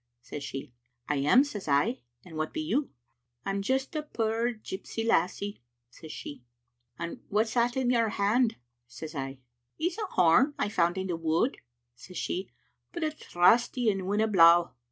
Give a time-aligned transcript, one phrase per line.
[0.23, 0.73] says she.
[1.07, 2.89] "*I am,' says I, *and wha be you?'
[3.45, 5.61] "*I'm just a puir gypsy lassie,'
[5.93, 6.39] she says.
[6.97, 8.55] "*And what's that in your hand?*
[8.87, 9.37] says I."
[9.79, 11.57] *It's a horn I found in the wood,'
[11.93, 12.49] says she,
[12.91, 14.71] *but it's rusty and winna blaw.